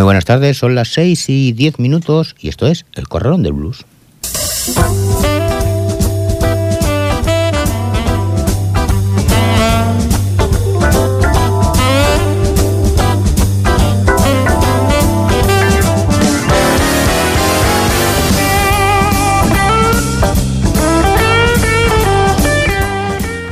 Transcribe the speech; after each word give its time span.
Muy 0.00 0.06
buenas 0.06 0.24
tardes, 0.24 0.56
son 0.56 0.74
las 0.74 0.94
6 0.94 1.28
y 1.28 1.52
10 1.52 1.78
minutos 1.78 2.34
y 2.40 2.48
esto 2.48 2.66
es 2.66 2.86
El 2.94 3.06
Corralón 3.06 3.42
del 3.42 3.52
Blues. 3.52 3.84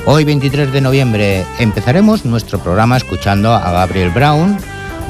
Hoy 0.06 0.24
23 0.24 0.72
de 0.72 0.80
noviembre 0.80 1.44
empezaremos 1.58 2.24
nuestro 2.24 2.58
programa 2.58 2.96
escuchando 2.96 3.52
a 3.52 3.70
Gabriel 3.70 4.08
Brown, 4.08 4.56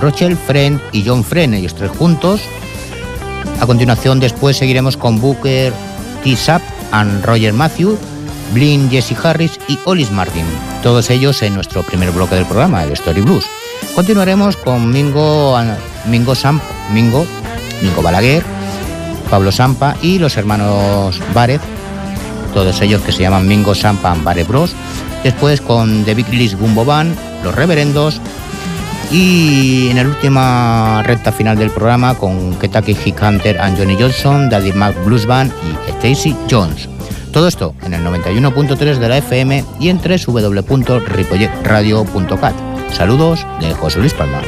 Rochelle 0.01 0.37
Friend 0.37 0.81
y 0.93 1.05
John 1.07 1.25
Friend, 1.25 1.55
ellos 1.55 1.75
tres 1.75 1.91
juntos. 1.91 2.41
A 3.61 3.67
continuación 3.67 4.21
después 4.21 4.57
seguiremos 4.57 4.97
con 4.97 5.21
Booker 5.21 5.73
T. 6.23 6.37
Sapp 6.37 6.63
and 6.93 7.25
Roger 7.25 7.53
Matthew, 7.53 7.99
Blin, 8.53 8.89
Jesse 8.91 9.17
Harris 9.23 9.59
y 9.69 9.79
Olis 9.85 10.11
Martin, 10.11 10.45
todos 10.83 11.11
ellos 11.11 11.43
en 11.43 11.55
nuestro 11.55 11.83
primer 11.83 12.11
bloque 12.13 12.35
del 12.35 12.47
programa, 12.47 12.85
el 12.85 12.93
Story 12.93 13.21
Blues. 13.21 13.45
Continuaremos 13.95 14.57
con 14.57 14.91
Mingo, 14.91 15.59
Mingo 16.07 16.35
Samp, 16.35 16.63
Mingo, 16.93 17.27
Mingo 17.83 18.03
Balaguer, 18.03 18.43
Pablo 19.31 19.53
Sampa 19.53 19.97
y 20.03 20.19
los 20.19 20.37
hermanos 20.37 21.21
Varez, 21.35 21.61
todos 22.55 22.81
ellos 22.81 23.03
que 23.03 23.13
se 23.13 23.23
llaman 23.23 23.47
Mingo 23.47 23.75
Sampa 23.75 24.13
and 24.13 24.25
Bare 24.25 24.45
Bros. 24.45 24.75
Después 25.23 25.61
con 25.61 26.05
The 26.05 26.15
Big 26.15 26.29
List 26.31 26.55
Gumbo 26.59 26.85
Band, 26.85 27.17
Los 27.43 27.55
Reverendos. 27.55 28.21
Y 29.11 29.89
en 29.89 29.97
la 29.97 30.03
última 30.03 31.03
recta 31.03 31.33
final 31.33 31.56
del 31.56 31.70
programa 31.70 32.14
con 32.14 32.55
Kentucky 32.56 32.95
Hick 33.05 33.23
Hunter 33.23 33.59
and 33.59 33.78
Johnny 33.78 33.97
Johnson, 33.98 34.51
Daddy 34.51 34.73
Mac 34.73 34.95
Blues 35.05 35.25
Band 35.25 35.51
y 35.64 35.70
Stacy 35.92 36.37
Jones. 36.51 36.91
Todo 37.33 37.48
esto 37.48 37.75
en 37.84 37.95
el 37.95 38.05
91.3 38.05 38.98
de 38.98 39.09
la 39.09 39.17
FM 39.19 39.64
y 39.81 39.89
en 39.89 39.98
www.ripolletradio.cat. 39.98 42.55
Saludos 42.92 43.47
de 43.61 43.73
José 43.75 44.01
Luis 44.01 44.12
Palma. 44.12 44.42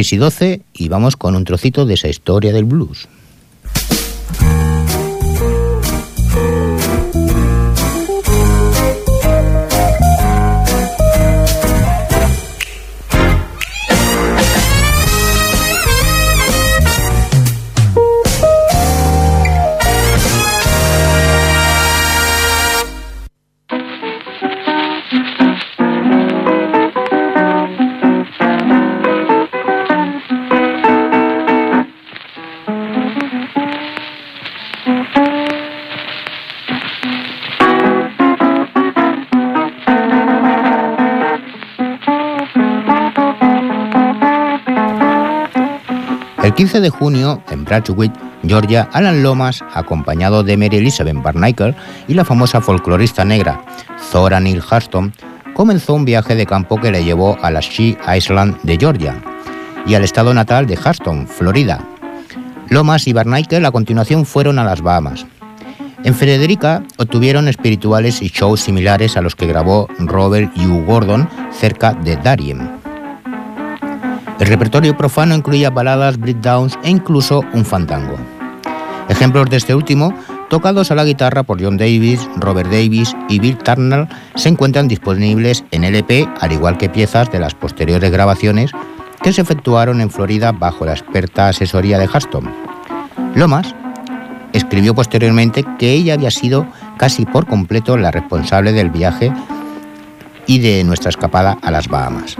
6 0.00 0.14
y 0.14 0.16
12 0.16 0.62
y 0.72 0.88
vamos 0.88 1.18
con 1.18 1.36
un 1.36 1.44
trocito 1.44 1.84
de 1.84 1.92
esa 1.92 2.08
historia 2.08 2.54
del 2.54 2.64
blues. 2.64 3.06
15 46.60 46.80
de 46.82 46.90
junio, 46.90 47.42
en 47.50 47.64
Bradshaw, 47.64 47.96
Georgia, 48.46 48.86
Alan 48.92 49.22
Lomas, 49.22 49.64
acompañado 49.72 50.42
de 50.42 50.58
Mary 50.58 50.76
Elizabeth 50.76 51.16
Barnacle 51.22 51.74
y 52.06 52.12
la 52.12 52.22
famosa 52.22 52.60
folclorista 52.60 53.24
negra 53.24 53.64
Zora 54.10 54.40
Neale 54.40 54.60
Hurston, 54.60 55.10
comenzó 55.54 55.94
un 55.94 56.04
viaje 56.04 56.34
de 56.34 56.44
campo 56.44 56.78
que 56.78 56.90
le 56.90 57.02
llevó 57.02 57.38
a 57.40 57.50
la 57.50 57.60
She 57.60 57.96
Island 58.14 58.60
de 58.62 58.76
Georgia 58.76 59.14
y 59.86 59.94
al 59.94 60.04
estado 60.04 60.34
natal 60.34 60.66
de 60.66 60.78
Hurston, 60.78 61.26
Florida. 61.26 61.82
Lomas 62.68 63.08
y 63.08 63.14
Barnacle 63.14 63.66
a 63.66 63.70
continuación 63.70 64.26
fueron 64.26 64.58
a 64.58 64.64
las 64.64 64.82
Bahamas. 64.82 65.24
En 66.04 66.14
Frederica 66.14 66.82
obtuvieron 66.98 67.48
espirituales 67.48 68.20
y 68.20 68.28
shows 68.28 68.60
similares 68.60 69.16
a 69.16 69.22
los 69.22 69.34
que 69.34 69.46
grabó 69.46 69.88
Robert 69.98 70.54
U. 70.58 70.84
Gordon 70.84 71.26
cerca 71.52 71.94
de 71.94 72.16
Darien. 72.16 72.79
El 74.40 74.46
repertorio 74.46 74.96
profano 74.96 75.34
incluía 75.34 75.68
baladas, 75.68 76.18
breakdowns 76.18 76.78
e 76.82 76.88
incluso 76.88 77.44
un 77.52 77.66
fandango. 77.66 78.16
Ejemplos 79.10 79.50
de 79.50 79.58
este 79.58 79.74
último, 79.74 80.14
tocados 80.48 80.90
a 80.90 80.94
la 80.94 81.04
guitarra 81.04 81.42
por 81.42 81.62
John 81.62 81.76
Davis, 81.76 82.26
Robert 82.36 82.70
Davis 82.70 83.14
y 83.28 83.38
Bill 83.38 83.58
Turner, 83.58 84.08
se 84.36 84.48
encuentran 84.48 84.88
disponibles 84.88 85.62
en 85.72 85.84
LP, 85.84 86.26
al 86.40 86.52
igual 86.52 86.78
que 86.78 86.88
piezas 86.88 87.30
de 87.30 87.38
las 87.38 87.54
posteriores 87.54 88.10
grabaciones 88.10 88.72
que 89.22 89.34
se 89.34 89.42
efectuaron 89.42 90.00
en 90.00 90.10
Florida 90.10 90.52
bajo 90.52 90.86
la 90.86 90.92
experta 90.92 91.48
asesoría 91.48 91.98
de 91.98 92.08
Huston. 92.08 92.50
Lomas 93.34 93.74
escribió 94.54 94.94
posteriormente 94.94 95.66
que 95.78 95.92
ella 95.92 96.14
había 96.14 96.30
sido 96.30 96.66
casi 96.96 97.26
por 97.26 97.46
completo 97.46 97.98
la 97.98 98.10
responsable 98.10 98.72
del 98.72 98.88
viaje 98.88 99.30
y 100.46 100.60
de 100.60 100.82
nuestra 100.84 101.10
escapada 101.10 101.58
a 101.60 101.70
las 101.70 101.88
Bahamas. 101.88 102.38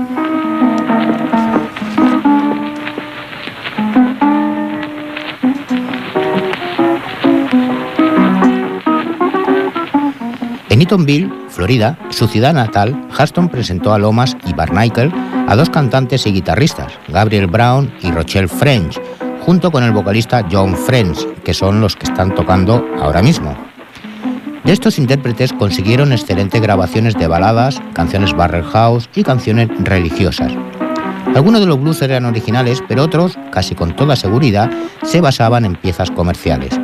En 10.91 10.95
Eatonville, 10.95 11.31
Florida, 11.51 11.97
su 12.11 12.27
ciudad 12.27 12.53
natal, 12.53 13.07
Huston 13.17 13.49
presentó 13.49 13.95
a 13.95 13.99
Lomas 14.01 14.37
y 14.45 14.55
Barnacle 14.55 15.13
a 15.47 15.55
dos 15.55 15.71
cantantes 15.71 16.27
y 16.27 16.33
guitarristas, 16.33 16.93
Gabriel 17.07 17.47
Brown 17.47 17.93
y 18.03 18.11
Rochelle 18.11 18.49
French, 18.49 19.01
junto 19.41 19.71
con 19.71 19.85
el 19.85 19.93
vocalista 19.93 20.45
John 20.51 20.75
French, 20.75 21.25
que 21.45 21.55
son 21.55 21.81
los 21.81 21.95
que 21.95 22.07
están 22.07 22.35
tocando 22.35 22.85
ahora 23.01 23.23
mismo. 23.23 23.57
De 24.65 24.73
estos 24.73 24.99
intérpretes 24.99 25.53
consiguieron 25.53 26.11
excelentes 26.11 26.61
grabaciones 26.61 27.15
de 27.15 27.29
baladas, 27.29 27.81
canciones 27.93 28.35
barrel 28.35 28.65
house 28.65 29.09
y 29.15 29.23
canciones 29.23 29.69
religiosas. 29.85 30.53
Algunos 31.37 31.61
de 31.61 31.69
los 31.69 31.81
blues 31.81 32.03
eran 32.03 32.25
originales, 32.25 32.83
pero 32.89 33.05
otros, 33.05 33.39
casi 33.53 33.77
con 33.77 33.95
toda 33.95 34.17
seguridad, 34.17 34.69
se 35.05 35.21
basaban 35.21 35.65
en 35.65 35.77
piezas 35.77 36.11
comerciales. 36.11 36.81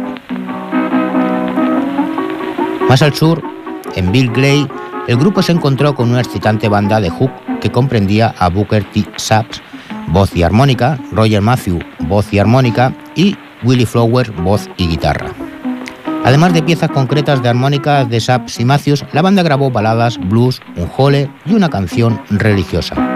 Más 2.88 3.02
al 3.02 3.12
sur, 3.12 3.55
en 3.96 4.12
Bill 4.12 4.30
Glay, 4.30 4.68
el 5.08 5.16
grupo 5.16 5.42
se 5.42 5.52
encontró 5.52 5.94
con 5.94 6.10
una 6.10 6.20
excitante 6.20 6.68
banda 6.68 7.00
de 7.00 7.10
hook 7.10 7.30
que 7.60 7.72
comprendía 7.72 8.34
a 8.38 8.48
Booker 8.48 8.84
T. 8.92 9.04
Saps, 9.16 9.62
voz 10.08 10.34
y 10.36 10.42
armónica, 10.42 10.98
Roger 11.12 11.42
Matthew, 11.42 11.80
voz 12.00 12.32
y 12.32 12.38
armónica, 12.38 12.94
y 13.14 13.36
Willie 13.64 13.86
Flowers, 13.86 14.34
voz 14.36 14.68
y 14.76 14.86
guitarra. 14.88 15.32
Además 16.24 16.52
de 16.52 16.62
piezas 16.62 16.90
concretas 16.90 17.42
de 17.42 17.48
armónicas 17.48 18.08
de 18.08 18.20
Saps 18.20 18.58
y 18.60 18.64
Matthews, 18.64 19.04
la 19.12 19.22
banda 19.22 19.42
grabó 19.42 19.70
baladas, 19.70 20.18
blues, 20.18 20.60
un 20.76 20.88
jole 20.88 21.30
y 21.44 21.54
una 21.54 21.68
canción 21.68 22.20
religiosa. 22.30 23.15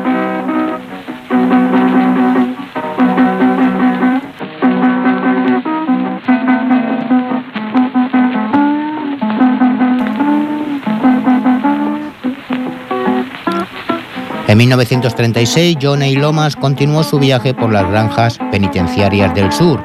En 14.50 14.58
1936, 14.58 15.78
John 15.80 16.02
A. 16.02 16.08
Lomas 16.08 16.56
continuó 16.56 17.04
su 17.04 17.20
viaje 17.20 17.54
por 17.54 17.72
las 17.72 17.88
granjas 17.88 18.36
penitenciarias 18.50 19.32
del 19.32 19.52
sur, 19.52 19.80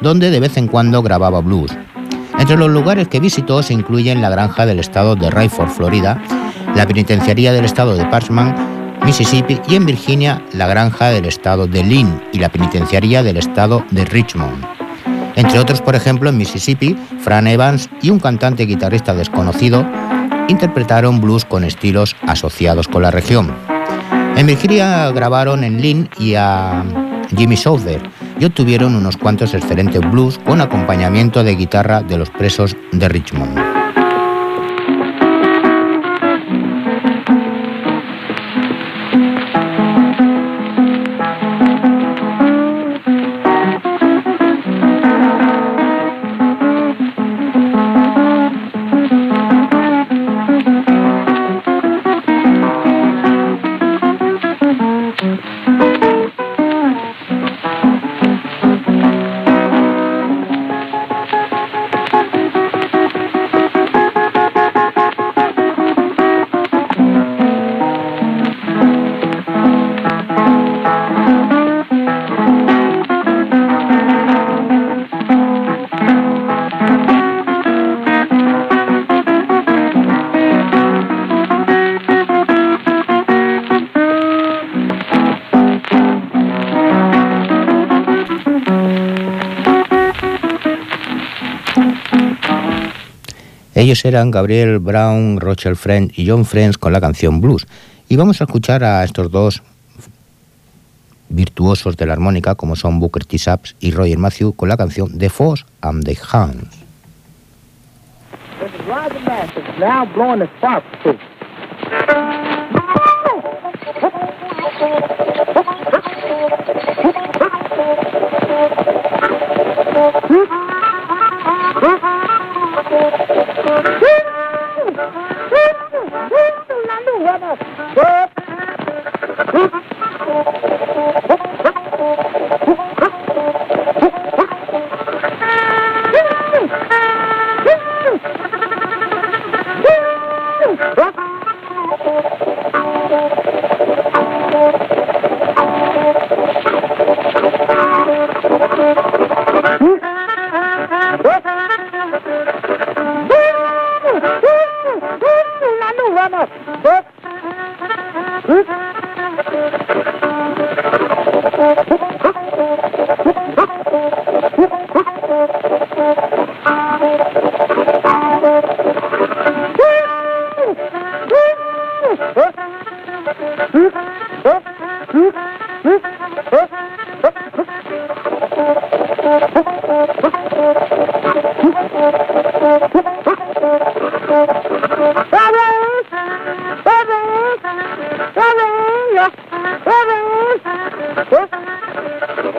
donde 0.00 0.30
de 0.30 0.40
vez 0.40 0.56
en 0.56 0.66
cuando 0.66 1.02
grababa 1.02 1.42
blues. 1.42 1.76
Entre 2.38 2.56
los 2.56 2.70
lugares 2.70 3.08
que 3.08 3.20
visitó 3.20 3.62
se 3.62 3.74
incluyen 3.74 4.22
la 4.22 4.30
granja 4.30 4.64
del 4.64 4.78
estado 4.78 5.14
de 5.14 5.28
Rayford, 5.28 5.68
Florida, 5.68 6.22
la 6.74 6.86
penitenciaría 6.86 7.52
del 7.52 7.66
estado 7.66 7.98
de 7.98 8.06
Parchman, 8.06 8.98
Mississippi 9.04 9.60
y 9.68 9.74
en 9.74 9.84
Virginia 9.84 10.42
la 10.54 10.66
granja 10.66 11.10
del 11.10 11.26
estado 11.26 11.66
de 11.66 11.84
Lynn 11.84 12.22
y 12.32 12.38
la 12.38 12.48
penitenciaría 12.48 13.22
del 13.22 13.36
estado 13.36 13.84
de 13.90 14.06
Richmond. 14.06 14.64
Entre 15.36 15.58
otros, 15.58 15.82
por 15.82 15.94
ejemplo, 15.94 16.30
en 16.30 16.38
Mississippi, 16.38 16.96
Fran 17.20 17.46
Evans 17.46 17.90
y 18.00 18.08
un 18.08 18.20
cantante 18.20 18.64
guitarrista 18.64 19.12
desconocido 19.12 19.86
interpretaron 20.48 21.20
blues 21.20 21.44
con 21.44 21.62
estilos 21.62 22.16
asociados 22.22 22.88
con 22.88 23.02
la 23.02 23.10
región. 23.10 23.77
En 24.38 24.46
Virginia 24.46 25.10
grabaron 25.10 25.64
en 25.64 25.82
Lynn 25.82 26.08
y 26.16 26.36
a 26.36 26.84
Jimmy 27.36 27.56
Souther 27.56 28.00
y 28.38 28.44
obtuvieron 28.44 28.94
unos 28.94 29.16
cuantos 29.16 29.52
excelentes 29.52 30.00
blues 30.12 30.38
con 30.38 30.60
acompañamiento 30.60 31.42
de 31.42 31.56
guitarra 31.56 32.02
de 32.02 32.18
los 32.18 32.30
presos 32.30 32.76
de 32.92 33.08
Richmond. 33.08 33.67
Ellos 93.78 94.04
eran 94.04 94.32
Gabriel 94.32 94.80
Brown, 94.80 95.38
Rochelle 95.38 95.76
Friend 95.76 96.10
y 96.16 96.28
John 96.28 96.44
Friends 96.44 96.76
con 96.76 96.92
la 96.92 97.00
canción 97.00 97.40
Blues. 97.40 97.64
Y 98.08 98.16
vamos 98.16 98.40
a 98.40 98.44
escuchar 98.44 98.82
a 98.82 99.04
estos 99.04 99.30
dos 99.30 99.62
virtuosos 101.28 101.96
de 101.96 102.04
la 102.04 102.14
armónica 102.14 102.56
como 102.56 102.74
son 102.74 102.98
Booker 102.98 103.24
T. 103.24 103.38
Saps 103.38 103.76
y 103.78 103.92
Roger 103.92 104.18
Matthew 104.18 104.52
con 104.54 104.68
la 104.68 104.76
canción 104.76 105.16
The 105.16 105.30
Force 105.30 105.64
and 105.80 106.04
the 106.04 106.18
Hands. 106.32 106.76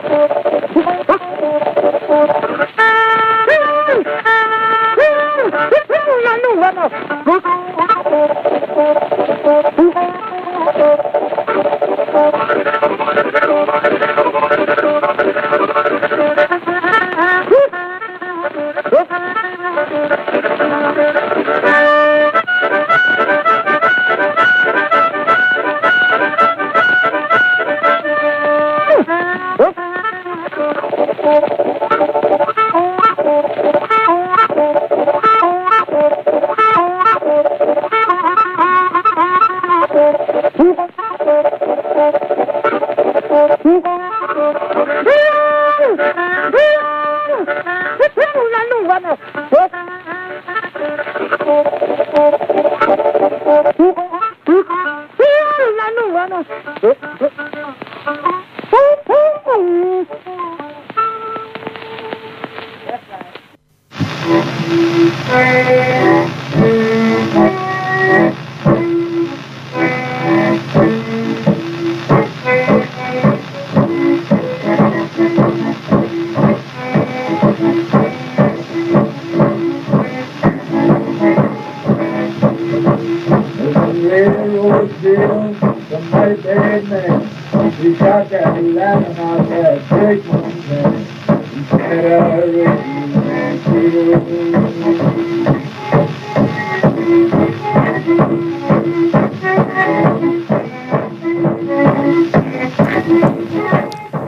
Oh, 0.02 0.89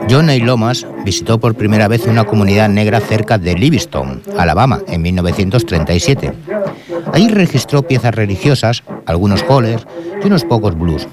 John. 0.09 0.27
Lomas 0.45 0.85
visitó 1.03 1.39
por 1.39 1.55
primera 1.55 1.87
vez 1.87 2.05
una 2.05 2.23
comunidad 2.23 2.69
negra 2.69 2.99
cerca 2.99 3.37
de 3.37 3.55
Livingston, 3.55 4.21
Alabama, 4.37 4.79
en 4.87 5.01
1937. 5.01 6.33
Ahí 7.13 7.27
registró 7.29 7.81
piezas 7.81 8.13
religiosas, 8.13 8.83
algunos 9.05 9.43
hollers 9.47 9.85
y 10.23 10.27
unos 10.27 10.43
pocos 10.43 10.77
blues. 10.77 11.07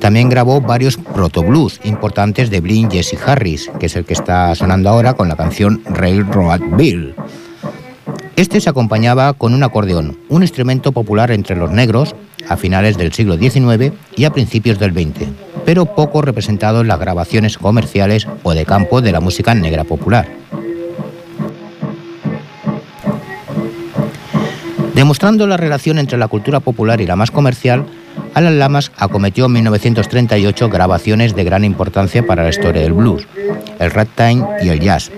También 0.00 0.28
grabó 0.28 0.60
varios 0.60 0.96
proto-blues 0.96 1.80
importantes 1.84 2.50
de 2.50 2.60
Blin 2.60 2.90
Jesse 2.90 3.16
Harris, 3.24 3.70
que 3.78 3.86
es 3.86 3.96
el 3.96 4.04
que 4.04 4.14
está 4.14 4.54
sonando 4.54 4.88
ahora 4.88 5.14
con 5.14 5.28
la 5.28 5.36
canción 5.36 5.82
Railroad 5.84 6.60
Bill. 6.76 7.14
Este 8.36 8.60
se 8.60 8.70
acompañaba 8.70 9.34
con 9.34 9.54
un 9.54 9.62
acordeón, 9.62 10.18
un 10.28 10.42
instrumento 10.42 10.92
popular 10.92 11.30
entre 11.30 11.56
los 11.56 11.70
negros 11.70 12.16
a 12.48 12.56
finales 12.56 12.96
del 12.96 13.12
siglo 13.12 13.36
XIX 13.36 13.92
y 14.16 14.24
a 14.24 14.30
principios 14.30 14.78
del 14.78 14.92
XX 14.92 15.28
pero 15.64 15.86
poco 15.86 16.22
representado 16.22 16.80
en 16.80 16.88
las 16.88 16.98
grabaciones 16.98 17.58
comerciales 17.58 18.26
o 18.42 18.54
de 18.54 18.64
campo 18.64 19.00
de 19.00 19.12
la 19.12 19.20
música 19.20 19.54
negra 19.54 19.84
popular. 19.84 20.28
Demostrando 24.94 25.46
la 25.46 25.56
relación 25.56 25.98
entre 25.98 26.18
la 26.18 26.28
cultura 26.28 26.60
popular 26.60 27.00
y 27.00 27.06
la 27.06 27.16
más 27.16 27.30
comercial, 27.30 27.86
Alan 28.34 28.58
Lamas 28.58 28.92
acometió 28.96 29.46
en 29.46 29.52
1938 29.52 30.68
grabaciones 30.68 31.34
de 31.34 31.44
gran 31.44 31.64
importancia 31.64 32.24
para 32.24 32.44
la 32.44 32.50
historia 32.50 32.82
del 32.82 32.92
blues, 32.92 33.26
el 33.78 33.90
ragtime 33.90 34.46
y 34.62 34.68
el 34.68 34.80
jazz, 34.80 35.10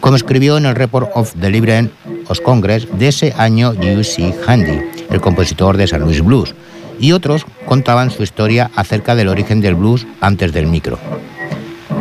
como 0.00 0.16
escribió 0.16 0.56
en 0.56 0.66
el 0.66 0.74
Report 0.74 1.10
of 1.14 1.34
the 1.40 1.50
Libre 1.50 1.90
of 2.28 2.40
Congress 2.40 2.88
de 2.98 3.08
ese 3.08 3.34
año 3.36 3.70
U.C. 3.70 4.34
Handy, 4.46 4.80
el 5.10 5.20
compositor 5.20 5.76
de 5.76 5.86
San 5.86 6.02
Luis 6.02 6.22
Blues, 6.22 6.54
y 6.98 7.12
otros 7.12 7.44
contaban 7.66 8.10
su 8.10 8.22
historia 8.22 8.70
acerca 8.74 9.14
del 9.14 9.28
origen 9.28 9.60
del 9.60 9.74
blues 9.74 10.06
antes 10.20 10.52
del 10.52 10.66
micro. 10.66 10.98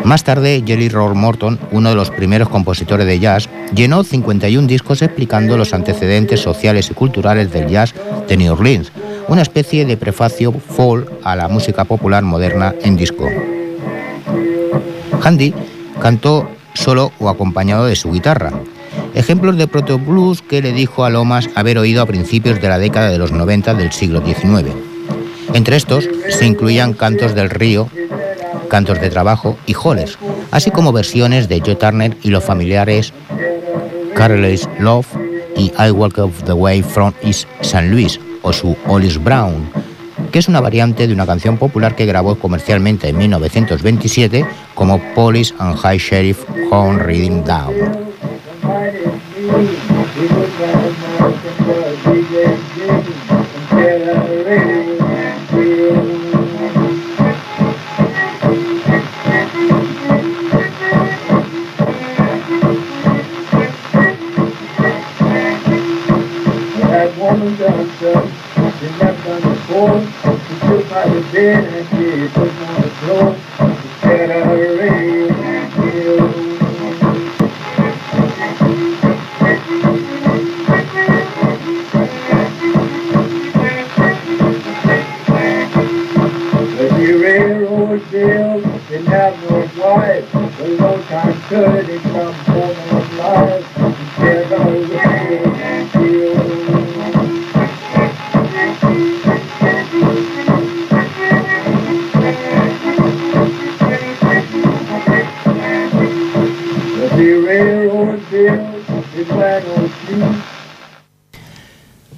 Más 0.03 0.23
tarde, 0.23 0.63
Jelly 0.65 0.87
Roll 0.87 1.15
Morton, 1.15 1.59
uno 1.71 1.89
de 1.89 1.95
los 1.95 2.11
primeros 2.11 2.47
compositores 2.47 3.05
de 3.05 3.19
jazz, 3.19 3.49
llenó 3.75 4.03
51 4.03 4.65
discos 4.65 5.01
explicando 5.01 5.57
los 5.57 5.73
antecedentes 5.73 6.39
sociales 6.39 6.89
y 6.89 6.93
culturales 6.93 7.51
del 7.51 7.67
jazz 7.67 7.93
de 8.27 8.37
New 8.37 8.53
Orleans, 8.53 8.91
una 9.27 9.41
especie 9.41 9.85
de 9.85 9.97
prefacio 9.97 10.51
folk 10.51 11.11
a 11.23 11.35
la 11.35 11.47
música 11.47 11.83
popular 11.83 12.23
moderna 12.23 12.73
en 12.81 12.95
disco. 12.95 13.27
Handy 15.21 15.53
cantó 16.01 16.49
solo 16.73 17.11
o 17.19 17.29
acompañado 17.29 17.85
de 17.85 17.95
su 17.95 18.11
guitarra, 18.11 18.51
ejemplos 19.15 19.57
de 19.57 19.67
proto 19.67 19.99
blues 19.99 20.41
que 20.41 20.61
le 20.61 20.71
dijo 20.71 21.03
a 21.03 21.09
Lomas 21.09 21.49
haber 21.55 21.77
oído 21.77 22.01
a 22.01 22.05
principios 22.05 22.61
de 22.61 22.69
la 22.69 22.77
década 22.77 23.09
de 23.09 23.17
los 23.17 23.31
90 23.31 23.73
del 23.73 23.91
siglo 23.91 24.23
XIX. 24.23 24.73
Entre 25.53 25.75
estos 25.75 26.07
se 26.29 26.45
incluían 26.45 26.93
cantos 26.93 27.33
del 27.33 27.49
río, 27.49 27.89
cantos 28.69 29.01
de 29.01 29.09
trabajo 29.09 29.57
y 29.65 29.73
joles, 29.73 30.17
así 30.51 30.71
como 30.71 30.93
versiones 30.93 31.49
de 31.49 31.61
Joe 31.65 31.75
Turner 31.75 32.15
y 32.21 32.29
los 32.29 32.43
familiares 32.43 33.13
Careless 34.15 34.69
Love 34.79 35.07
y 35.55 35.71
I 35.79 35.91
Walk 35.91 36.17
of 36.19 36.43
the 36.43 36.53
Way 36.53 36.83
from 36.83 37.13
East 37.23 37.47
St. 37.61 37.87
Louis 37.89 38.19
o 38.41 38.53
su 38.53 38.75
All 38.87 39.07
Brown, 39.19 39.69
que 40.31 40.39
es 40.39 40.47
una 40.47 40.61
variante 40.61 41.07
de 41.07 41.13
una 41.13 41.25
canción 41.25 41.57
popular 41.57 41.95
que 41.95 42.05
grabó 42.05 42.35
comercialmente 42.35 43.09
en 43.09 43.17
1927 43.17 44.45
como 44.73 44.99
Police 45.13 45.53
and 45.59 45.77
High 45.77 45.99
Sheriff 45.99 46.43
Horn 46.71 46.99
Reading 46.99 47.43
Down. 47.43 48.06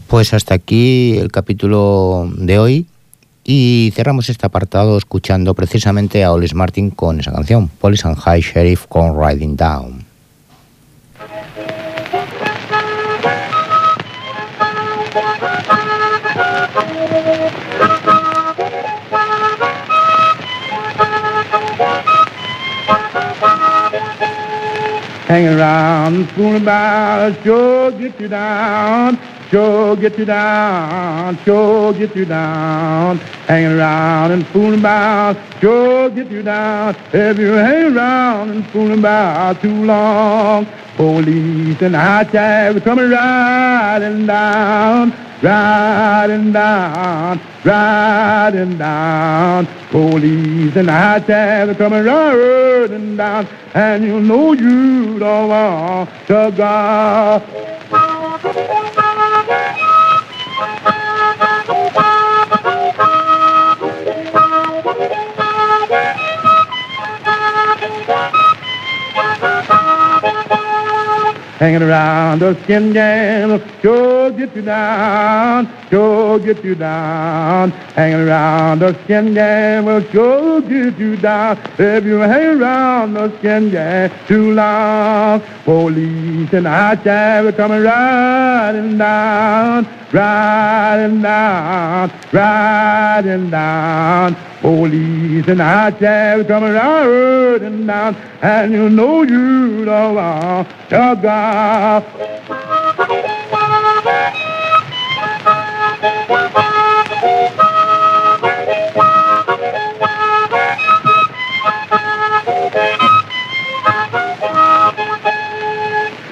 Pues 0.08 0.34
hasta 0.34 0.56
aquí 0.56 1.18
el 1.18 1.32
capítulo 1.32 2.30
de 2.36 2.60
hoy 2.60 2.86
y 3.46 3.92
cerramos 3.96 4.30
este 4.30 4.46
apartado 4.46 4.98
escuchando 4.98 5.54
precisamente 5.54 6.24
a 6.24 6.34
Olis 6.34 6.54
Martin 6.54 6.90
con 6.90 7.20
esa 7.20 7.32
canción, 7.32 7.68
Police 7.68 8.08
and 8.08 8.18
High 8.18 8.42
Sheriff 8.42 8.86
Come 8.88 9.14
Riding 9.28 9.56
Down. 9.56 9.99
Hang 25.30 25.48
around, 25.48 26.28
fool 26.32 26.56
about, 26.56 27.44
sure 27.44 27.92
get 27.92 28.20
you 28.20 28.28
down. 28.28 29.16
Sure 29.50 29.96
get 29.96 30.16
you 30.20 30.26
down, 30.26 31.36
sure 31.40 31.92
get 31.94 32.16
you 32.16 32.24
down. 32.24 33.18
Hanging 33.48 33.80
around 33.80 34.32
and 34.32 34.46
fooling 34.46 34.80
about, 34.80 35.38
sure 35.60 36.12
get 36.12 36.30
you 36.30 36.44
down. 36.44 36.96
If 37.12 37.40
you 37.40 37.54
hang 37.54 37.98
around 37.98 38.52
and 38.52 38.68
fooling 38.68 39.00
about 39.00 39.60
too 39.60 39.86
long, 39.86 40.68
police 40.98 41.82
and 41.82 41.96
high 41.96 42.26
tide 42.26 42.84
coming 42.84 43.10
riding 43.10 44.28
down, 44.28 45.14
riding 45.42 46.52
down, 46.52 47.42
riding 47.64 48.78
down. 48.78 49.68
Police 49.90 50.76
and 50.76 50.92
high 50.92 51.22
tide 51.22 51.76
coming 51.76 52.04
riding 52.04 53.18
down, 53.18 53.48
and 53.74 54.04
you 54.04 54.20
know 54.20 54.54
you 54.54 55.18
don't 55.18 55.50
want 55.50 56.08
to 56.28 56.54
go. 56.56 58.79
Hanging 71.60 71.84
around 71.84 72.40
the 72.40 72.56
skin 72.64 72.94
game. 72.94 73.62
Sure 73.82 74.32
get 74.32 74.56
you 74.56 74.62
down, 74.62 75.68
sure 75.90 76.40
get 76.40 76.64
you 76.64 76.74
down. 76.74 77.72
Hanging 78.00 78.28
around 78.28 78.80
the 78.80 78.98
skin 79.04 79.34
game 79.34 79.86
will 79.86 80.02
sure 80.10 80.62
get 80.62 80.98
you 80.98 81.18
down. 81.18 81.60
If 81.78 82.06
you 82.06 82.20
hang 82.20 82.62
around 82.62 83.14
the 83.14 83.38
skin 83.38 83.70
game 83.72 84.10
too 84.26 84.54
long, 84.54 85.42
police 85.66 86.54
and 86.54 86.68
I 86.68 87.42
will 87.42 87.52
come 87.52 87.72
riding 87.72 88.98
down, 88.98 89.86
riding 90.14 91.22
down, 91.22 92.12
riding 92.32 93.50
down. 93.50 94.38
Police 94.62 95.48
and 95.48 95.62
I 95.62 95.90
will 96.36 96.44
come 96.44 96.64
riding 96.64 97.88
down, 97.88 98.16
and 98.42 98.74
you 98.74 98.90
know 98.90 99.24
you 99.24 99.86
don't 99.86 100.16
want 100.16 100.68
to 100.90 101.20
go 101.22 101.49
laugh. 101.50 102.06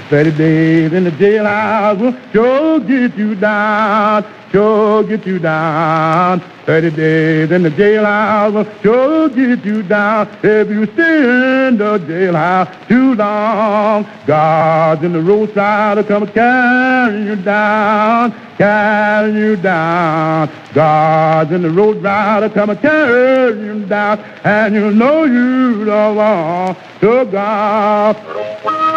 30 0.10 0.32
days 0.38 0.94
in 0.94 1.04
the 1.04 1.12
jailhouse 1.12 2.00
will 2.00 2.16
sure 2.32 2.80
get 2.80 3.18
you 3.18 3.36
down, 3.36 4.26
sure 4.54 5.04
get 5.04 5.28
you 5.28 5.38
down. 5.38 6.40
30 6.66 6.92
days 6.92 7.52
in 7.52 7.64
the 7.64 7.70
jailhouse 7.70 8.54
will 8.54 8.82
sure 8.82 9.28
get 9.28 9.66
you 9.66 9.84
down 9.84 10.30
if 10.44 10.70
you 10.70 10.86
stay 10.94 11.68
in 11.68 11.78
the 11.78 12.00
jailhouse 12.00 12.88
too 12.88 13.16
long. 13.16 14.06
Guards 14.26 15.04
in 15.04 15.12
the 15.12 15.22
roadside 15.22 15.98
will 15.98 16.06
come 16.06 16.26
carry 16.28 17.26
you 17.26 17.36
down, 17.36 18.34
carry 18.58 19.34
you 19.34 19.58
down. 19.58 20.50
Guards 20.74 21.52
in 21.52 21.64
the 21.64 21.70
roadside 21.70 22.44
will 22.44 22.50
come 22.50 22.78
carry 22.78 23.60
you 23.60 23.86
down, 23.88 24.20
and 24.46 24.74
you 24.74 24.90
know 24.92 25.26
you 25.26 25.84
don't 25.84 26.16
want 26.16 26.78
to 27.02 27.26
go. 27.26 28.97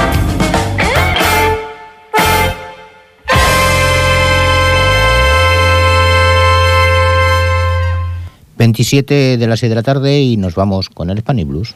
27 8.61 9.37
de 9.39 9.47
las 9.47 9.59
6 9.61 9.71
de 9.71 9.75
la 9.75 9.81
tarde 9.81 10.21
y 10.21 10.37
nos 10.37 10.53
vamos 10.53 10.87
con 10.87 11.09
el 11.09 11.17
Spanish 11.17 11.47
Blues. 11.47 11.73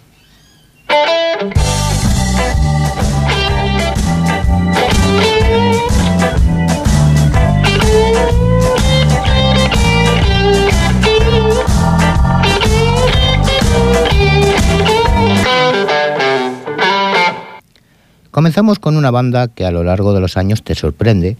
Comenzamos 18.29 18.77
con 18.77 18.95
una 18.95 19.09
banda 19.09 19.47
que 19.47 19.65
a 19.65 19.71
lo 19.71 19.83
largo 19.83 20.13
de 20.13 20.19
los 20.19 20.37
años 20.37 20.61
te 20.61 20.75
sorprende 20.75 21.35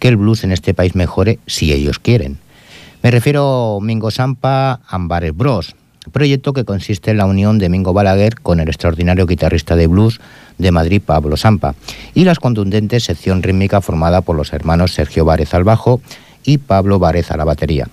que 0.00 0.08
el 0.08 0.16
blues 0.16 0.42
en 0.42 0.50
este 0.50 0.74
país 0.74 0.96
mejore 0.96 1.38
si 1.46 1.72
ellos 1.72 2.00
quieren. 2.00 2.40
Me 3.00 3.12
refiero 3.12 3.78
Mingo 3.80 4.10
Sampa 4.10 4.80
Ambares 4.88 5.36
Bros, 5.36 5.76
proyecto 6.10 6.52
que 6.52 6.64
consiste 6.64 7.12
en 7.12 7.18
la 7.18 7.26
unión 7.26 7.58
de 7.58 7.68
Mingo 7.68 7.92
Balaguer 7.92 8.40
con 8.40 8.58
el 8.58 8.68
extraordinario 8.68 9.26
guitarrista 9.26 9.76
de 9.76 9.86
blues 9.86 10.20
de 10.58 10.72
Madrid 10.72 11.00
Pablo 11.04 11.36
Sampa 11.36 11.76
y 12.12 12.24
la 12.24 12.34
contundente 12.34 12.98
sección 12.98 13.42
rítmica 13.42 13.80
formada 13.80 14.20
por 14.20 14.34
los 14.34 14.52
hermanos 14.52 14.94
Sergio 14.94 15.24
Várez 15.24 15.54
al 15.54 15.62
bajo 15.62 16.00
y 16.44 16.58
Pablo 16.58 16.98
Várez 16.98 17.30
a 17.30 17.36
la 17.36 17.44
batería. 17.44 17.86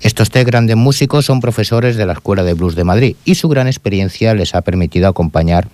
Estos 0.00 0.30
tres 0.30 0.44
grandes 0.44 0.76
músicos 0.76 1.26
son 1.26 1.40
profesores 1.40 1.96
de 1.96 2.06
la 2.06 2.12
Escuela 2.12 2.44
de 2.44 2.54
Blues 2.54 2.76
de 2.76 2.84
Madrid 2.84 3.16
y 3.24 3.34
su 3.34 3.48
gran 3.48 3.66
experiencia 3.66 4.34
les 4.34 4.54
ha 4.54 4.62
permitido 4.62 5.08
acompañar 5.08 5.66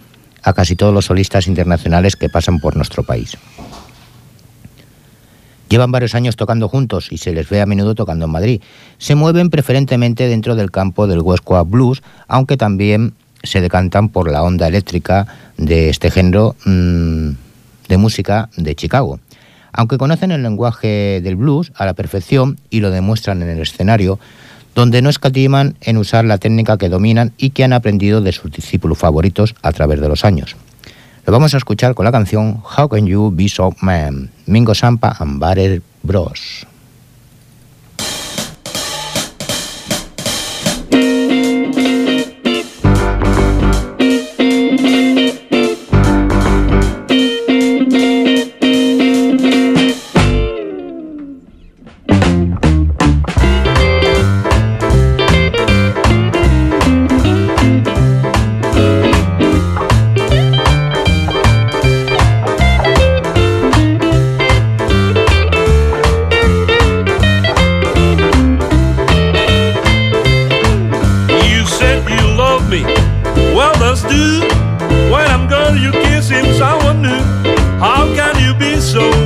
a 0.43 0.55
casi 0.55 0.75
todos 0.75 0.95
los 0.95 1.07
solistas 1.07 1.49
internacionales 1.49 2.17
que 2.17 2.31
pasan 2.31 2.61
por 2.61 2.77
nuestro 2.77 3.03
país. 3.03 3.37
Llevan 5.71 5.93
varios 5.93 6.17
años 6.17 6.35
tocando 6.35 6.69
juntos 6.69 7.13
y 7.13 7.19
se 7.19 7.33
les 7.33 7.49
ve 7.49 7.61
a 7.61 7.67
menudo 7.67 7.95
tocando 7.95 8.25
en 8.25 8.33
Madrid. 8.33 8.61
Se 8.99 9.15
mueven 9.15 9.51
preferentemente 9.51 10.27
dentro 10.27 10.57
del 10.57 10.73
campo 10.73 11.07
del 11.07 11.23
Coast 11.23 11.71
Blues, 11.71 12.03
aunque 12.27 12.57
también 12.57 13.15
se 13.45 13.61
decantan 13.61 14.09
por 14.09 14.29
la 14.29 14.43
onda 14.43 14.67
eléctrica 14.67 15.29
de 15.57 15.89
este 15.89 16.11
género 16.11 16.57
mm, 16.65 17.31
de 17.89 17.97
música 17.99 18.51
de 18.57 18.75
Chicago. 18.75 19.21
Aunque 19.73 19.97
conocen 19.97 20.33
el 20.33 20.43
lenguaje 20.43 21.21
del 21.23 21.37
blues 21.37 21.71
a 21.77 21.87
la 21.87 21.95
perfección 21.95 22.59
y 22.69 22.81
lo 22.81 22.91
demuestran 22.91 23.41
en 23.41 23.51
el 23.51 23.61
escenario, 23.61 24.19
donde 24.75 25.03
no 25.03 25.09
escatiman 25.09 25.77
en 25.83 25.99
usar 25.99 26.25
la 26.25 26.39
técnica 26.39 26.79
que 26.79 26.89
dominan 26.89 27.33
y 27.39 27.51
que 27.51 27.63
han 27.63 27.75
aprendido 27.75 28.21
de 28.21 28.33
sus 28.33 28.51
discípulos 28.51 28.99
favoritos 28.99 29.55
a 29.63 29.71
través 29.71 30.01
de 30.01 30.09
los 30.09 30.25
años. 30.25 30.57
Lo 31.27 31.33
vamos 31.33 31.55
a 31.55 31.59
escuchar 31.59 31.95
con 31.95 32.05
la 32.05 32.13
canción 32.13 32.63
How 32.77 32.89
Can 32.89 33.07
You 33.07 33.31
Be 33.31 33.49
So 33.49 33.75
Man, 33.81 34.31
Mingo 34.47 34.75
Sampa 34.75 35.17
and 35.19 35.39
Butter 35.39 35.83
Bros. 36.03 36.67
so 78.93 79.20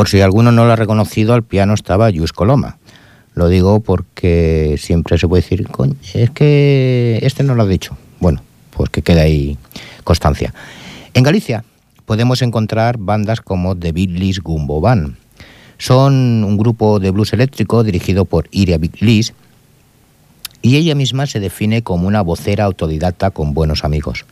Por 0.00 0.08
si 0.08 0.22
alguno 0.22 0.50
no 0.50 0.64
lo 0.64 0.72
ha 0.72 0.76
reconocido, 0.76 1.34
al 1.34 1.42
piano 1.42 1.74
estaba 1.74 2.08
Yus 2.08 2.32
Coloma. 2.32 2.78
Lo 3.34 3.48
digo 3.48 3.80
porque 3.80 4.76
siempre 4.78 5.18
se 5.18 5.28
puede 5.28 5.42
decir, 5.42 5.68
es 6.14 6.30
que 6.30 7.18
este 7.20 7.42
no 7.42 7.54
lo 7.54 7.64
ha 7.64 7.66
dicho. 7.66 7.98
Bueno, 8.18 8.42
pues 8.70 8.88
que 8.88 9.02
quede 9.02 9.20
ahí 9.20 9.58
constancia. 10.02 10.54
En 11.12 11.22
Galicia 11.22 11.64
podemos 12.06 12.40
encontrar 12.40 12.96
bandas 12.96 13.42
como 13.42 13.76
The 13.76 13.92
Beatles 13.92 14.40
Gumbo 14.40 14.80
Band. 14.80 15.16
Son 15.76 16.44
un 16.44 16.56
grupo 16.56 16.98
de 16.98 17.10
blues 17.10 17.34
eléctrico 17.34 17.84
dirigido 17.84 18.24
por 18.24 18.48
Iria 18.52 18.78
Beatles 18.78 19.34
y 20.62 20.76
ella 20.76 20.94
misma 20.94 21.26
se 21.26 21.40
define 21.40 21.82
como 21.82 22.08
una 22.08 22.22
vocera 22.22 22.64
autodidacta 22.64 23.32
con 23.32 23.52
buenos 23.52 23.84
amigos. 23.84 24.24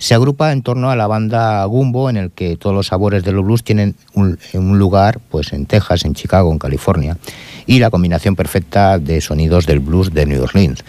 Se 0.00 0.14
agrupa 0.14 0.50
en 0.50 0.62
torno 0.62 0.90
a 0.90 0.96
la 0.96 1.06
banda 1.06 1.62
Gumbo, 1.66 2.08
en 2.08 2.16
el 2.16 2.30
que 2.30 2.56
todos 2.56 2.74
los 2.74 2.86
sabores 2.86 3.22
de 3.22 3.32
los 3.32 3.44
blues 3.44 3.62
tienen 3.62 3.94
un, 4.14 4.38
lugar 4.78 5.20
pues 5.28 5.52
en 5.52 5.66
Texas, 5.66 6.06
en 6.06 6.14
Chicago, 6.14 6.50
en 6.50 6.58
California, 6.58 7.18
y 7.66 7.80
la 7.80 7.90
combinación 7.90 8.34
perfecta 8.34 8.98
de 8.98 9.20
sonidos 9.20 9.66
del 9.66 9.80
blues 9.80 10.14
de 10.14 10.24
New 10.24 10.42
Orleans. 10.42 10.84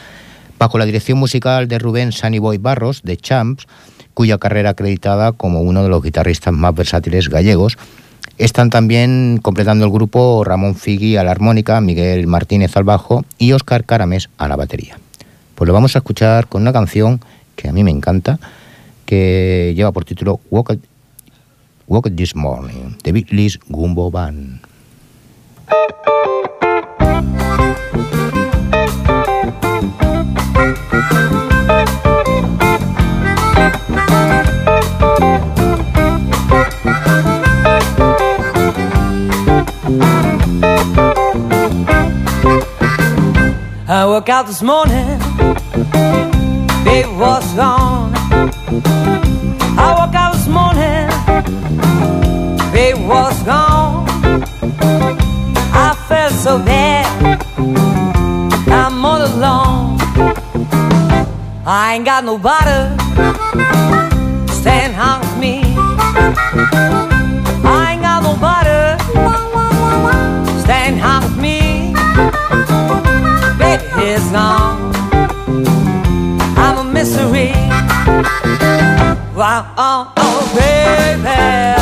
Bajo 0.58 0.78
la 0.78 0.86
dirección 0.86 1.18
musical 1.18 1.68
de 1.68 1.78
Rubén 1.78 2.14
Sunnyboy 2.14 2.58
Barros, 2.58 3.02
de 3.04 3.18
Champs, 3.18 3.68
cuya 4.14 4.38
carrera 4.38 4.70
acreditada 4.70 5.34
como 5.34 5.60
uno 5.60 5.84
de 5.84 5.90
los 5.90 6.02
guitarristas 6.02 6.54
más 6.54 6.74
versátiles 6.74 7.28
gallegos, 7.28 7.78
están 8.38 8.70
también 8.70 9.40
completando 9.42 9.84
el 9.84 9.92
grupo 9.92 10.42
Ramón 10.46 10.76
Figui 10.76 11.18
a 11.18 11.26
la 11.26 11.32
armónica, 11.32 11.82
Miguel 11.82 12.28
Martínez 12.28 12.78
al 12.78 12.86
bajo 12.86 13.26
y 13.38 13.52
Óscar 13.52 13.84
Caramés 13.84 14.30
a 14.38 14.48
la 14.48 14.56
batería. 14.56 14.98
Pues 15.56 15.68
lo 15.68 15.74
vamos 15.74 15.98
a 15.98 16.00
escuchar 16.00 16.48
con 16.48 16.62
una 16.62 16.72
canción 16.72 17.20
que 17.58 17.68
a 17.68 17.74
mí 17.74 17.84
me 17.84 17.92
encanta, 17.92 18.40
que 19.12 19.74
lleva 19.76 19.92
por 19.92 20.06
título 20.06 20.40
Walk, 20.50 20.80
Walk 21.86 22.16
This 22.16 22.34
Morning, 22.34 22.96
de 23.04 23.12
Beatles 23.12 23.60
Gumbo 23.68 24.10
Band. 24.10 24.62
I 43.90 44.06
woke 44.06 44.30
out 44.30 44.48
this 44.48 44.62
morning, 44.62 45.20
baby 46.86 47.10
was 47.18 47.54
gone. 47.56 48.11
I 48.74 49.96
woke 50.00 50.16
out 50.16 50.32
this 50.34 50.48
morning, 50.48 51.10
baby 52.72 53.06
was 53.06 53.44
gone. 53.44 54.08
I 55.74 55.94
felt 56.08 56.32
so 56.32 56.58
bad, 56.58 57.06
I'm 58.70 59.04
all 59.04 59.22
alone. 59.22 59.98
I 61.66 61.96
ain't 61.96 62.06
got 62.06 62.24
nobody 62.24 62.96
stand 64.54 64.96
home 64.96 65.20
with 65.20 65.38
me. 65.38 67.11
Wow, 79.42 79.74
oh, 79.76 80.14
oh, 80.18 80.54
baby, 80.54 81.81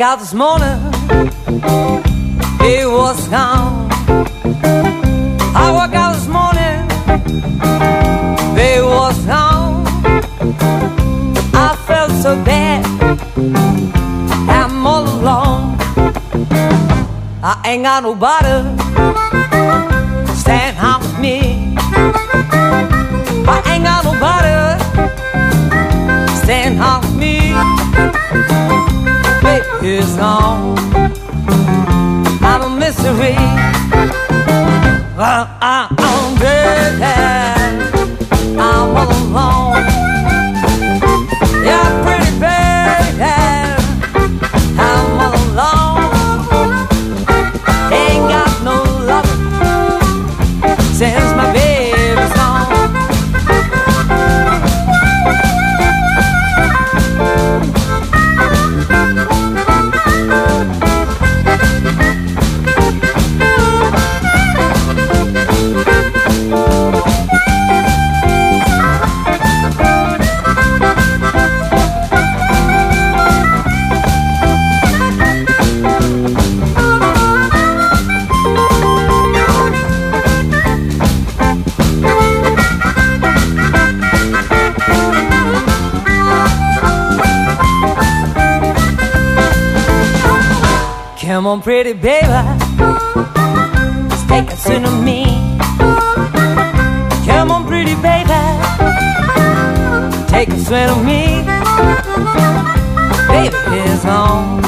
woke 0.00 0.08
out 0.08 0.18
this 0.18 0.32
morning, 0.32 0.78
it 2.62 2.86
was 2.86 3.28
gone. 3.28 3.86
I 5.54 5.70
woke 5.76 5.94
out 5.94 6.14
this 6.14 6.26
morning, 6.26 6.88
it 8.56 8.82
was 8.82 9.18
gone. 9.26 9.84
I 11.52 11.76
felt 11.86 12.12
so 12.12 12.42
bad, 12.44 12.86
I'm 14.48 14.86
all 14.86 15.04
alone. 15.04 15.76
I 17.42 17.60
ain't 17.66 17.82
got 17.82 18.02
nobody 18.02 18.79
is 29.82 30.16
gone. 30.16 30.76
I'm 32.42 32.62
a 32.62 32.76
mystery. 32.78 33.34
Uh, 35.16 35.46
uh, 35.60 35.99
on, 91.50 91.62
pretty 91.62 91.94
baby, 91.94 92.28
take 94.28 94.48
a 94.52 94.56
sin 94.56 94.84
of 94.84 95.02
me. 95.02 95.24
Come 97.26 97.50
on, 97.50 97.66
pretty 97.66 97.96
baby, 97.96 98.40
take 100.28 100.48
a 100.50 100.58
swing 100.60 100.88
of 100.88 101.04
me. 101.04 101.42
Baby 103.26 103.56
is 103.90 104.04
on. 104.04 104.60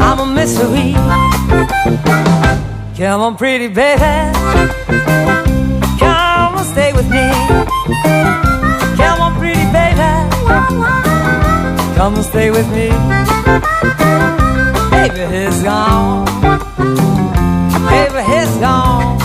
I'm 0.00 0.20
a 0.20 0.26
mystery. 0.26 0.94
Come 2.96 3.20
on, 3.20 3.36
pretty 3.36 3.68
baby, 3.68 4.32
come 5.98 6.56
and 6.56 6.66
stay 6.66 6.94
with 6.94 7.10
me. 7.10 7.30
Come 8.96 9.20
on, 9.20 9.34
pretty 9.38 9.66
baby, 9.70 10.12
come 11.94 12.14
and 12.14 12.24
stay 12.24 12.50
with 12.50 12.68
me. 12.72 14.39
Baby, 15.00 15.48
gone. 15.64 16.26
Baby, 17.88 18.20
gone. 18.60 19.16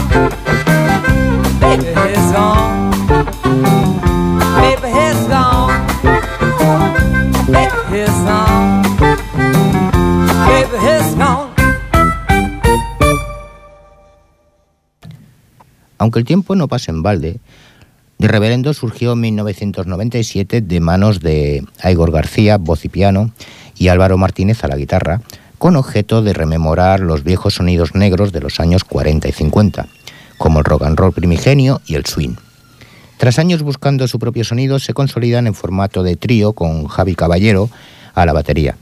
Baby, 1.59 1.91
gone. 2.31 2.91
Baby, 4.55 4.89
gone. 5.27 5.75
Baby, 7.51 8.05
gone. 8.23 8.83
Baby, 10.47 11.15
gone. 11.17 11.51
Aunque 15.97 16.19
el 16.19 16.25
tiempo 16.25 16.55
no 16.55 16.69
pase 16.69 16.91
en 16.91 17.03
balde, 17.03 17.41
The 18.17 18.29
Reverendo 18.29 18.73
surgió 18.73 19.11
en 19.11 19.19
1997 19.19 20.61
de 20.61 20.79
manos 20.79 21.19
de 21.19 21.65
Igor 21.83 22.11
García, 22.11 22.57
voz 22.57 22.85
y 22.85 22.89
piano, 22.89 23.31
y 23.77 23.89
Álvaro 23.89 24.17
Martínez 24.17 24.63
a 24.63 24.69
la 24.69 24.77
guitarra, 24.77 25.21
con 25.57 25.75
objeto 25.75 26.21
de 26.21 26.33
rememorar 26.33 26.99
los 26.99 27.23
viejos 27.23 27.55
sonidos 27.55 27.95
negros 27.95 28.31
de 28.31 28.41
los 28.41 28.59
años 28.59 28.83
40 28.83 29.27
y 29.27 29.31
50, 29.31 29.87
como 30.37 30.59
el 30.59 30.65
rock 30.65 30.83
and 30.83 30.97
roll 30.97 31.13
primigenio 31.13 31.81
y 31.85 31.95
el 31.95 32.05
swing. 32.05 32.35
Tras 33.17 33.39
años 33.39 33.63
buscando 33.63 34.07
su 34.07 34.19
propio 34.19 34.43
sonido, 34.43 34.79
se 34.79 34.93
consolidan 34.93 35.47
en 35.47 35.53
formato 35.53 36.03
de 36.03 36.17
trío 36.17 36.53
con 36.53 36.87
Javi 36.87 37.15
Caballero 37.15 37.69
a 38.13 38.25
la 38.25 38.33
batería. 38.33 38.75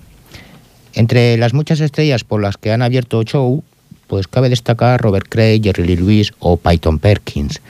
Entre 0.94 1.38
las 1.38 1.54
muchas 1.54 1.80
estrellas 1.80 2.24
por 2.24 2.42
las 2.42 2.58
que 2.58 2.72
han 2.72 2.82
abierto 2.82 3.22
show, 3.24 3.64
pues 4.08 4.28
cabe 4.28 4.50
destacar 4.50 5.02
Robert 5.02 5.28
Cray, 5.30 5.62
Jerry 5.64 5.86
Lee 5.86 5.96
Lewis 5.96 6.34
o 6.40 6.58
Python 6.58 7.00
Perkins. 7.00 7.62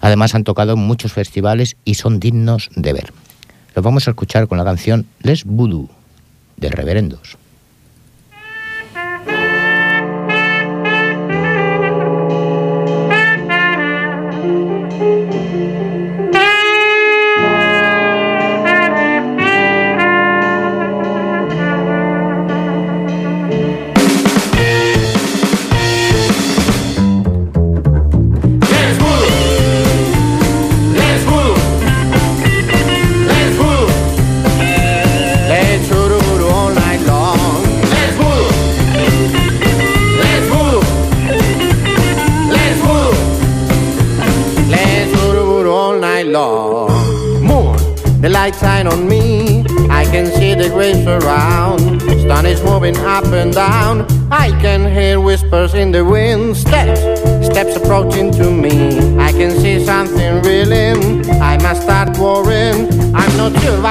Además 0.00 0.34
han 0.34 0.44
tocado 0.44 0.74
en 0.74 0.78
muchos 0.78 1.12
festivales 1.12 1.76
y 1.84 1.94
son 1.94 2.20
dignos 2.20 2.70
de 2.74 2.92
ver. 2.92 3.12
Los 3.74 3.84
vamos 3.84 4.06
a 4.06 4.10
escuchar 4.10 4.48
con 4.48 4.58
la 4.58 4.64
canción 4.64 5.06
Les 5.22 5.44
Voodoo 5.44 5.88
de 6.56 6.70
Reverendos. 6.70 7.36
Música 15.00 16.09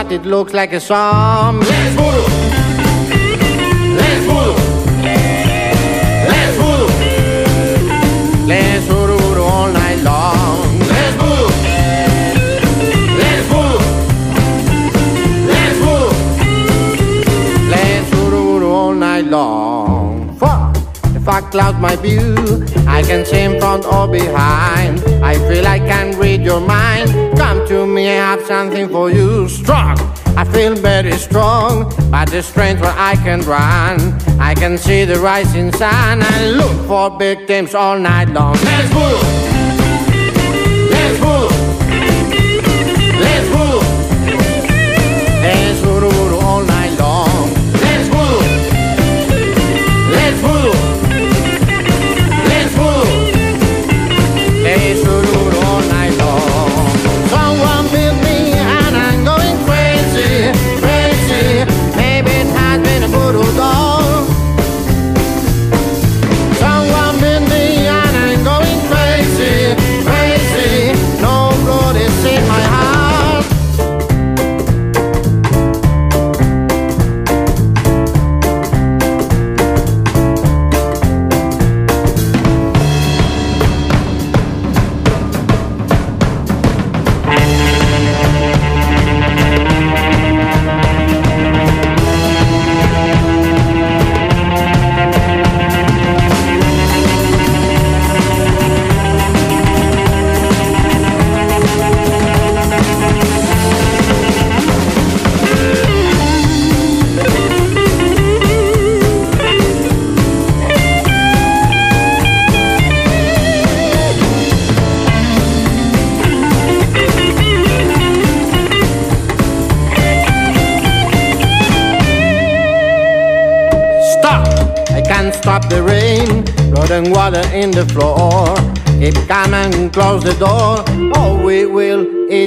but 0.10 0.16
it 0.16 0.26
looks 0.26 0.54
like 0.54 0.74
a 0.74 0.80
song. 0.80 1.60
Let's 1.60 1.96
voodoo. 1.96 2.24
Let's 4.00 4.26
voodoo. 4.26 4.56
Let's 6.32 6.58
voodoo. 6.58 6.88
Let's 8.48 8.86
voodoo, 8.88 9.18
voodoo 9.18 9.44
all 9.44 9.72
night 9.72 10.02
long. 10.04 10.80
Let's 10.80 11.16
voodoo. 11.22 11.50
Let's 13.22 13.48
voodoo. 13.52 13.82
Let's 15.54 15.78
voodoo. 15.84 16.12
Let's 17.70 18.10
voodoo, 18.10 18.44
voodoo 18.44 18.70
all 18.70 18.94
night 18.96 19.26
long. 19.26 20.36
Fuck 20.38 20.76
if 21.16 21.28
I 21.28 21.42
cloud 21.52 21.80
my 21.80 21.96
view, 21.98 22.36
I 22.88 23.04
can 23.04 23.26
see 23.26 23.42
in 23.42 23.60
front 23.60 23.86
or 23.86 24.08
behind. 24.08 24.99
Something 28.50 28.90
for 28.90 29.12
you. 29.12 29.48
Strong. 29.48 29.96
I 30.36 30.44
feel 30.44 30.74
very 30.74 31.12
strong, 31.12 31.94
but 32.10 32.32
the 32.32 32.42
strength 32.42 32.82
where 32.82 32.98
I 32.98 33.16
can 33.18 33.42
run. 33.42 33.96
I 34.40 34.56
can 34.56 34.76
see 34.76 35.06
the 35.06 35.20
rising 35.20 35.72
sun 35.72 36.24
and 36.24 36.58
look 36.58 36.78
for 36.88 37.16
victims 37.20 37.76
all 37.76 38.00
night 38.00 38.30
long. 38.30 38.56
Let's 38.64 38.92
move. 38.92 39.49